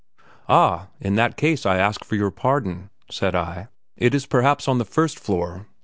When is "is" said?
4.15-4.25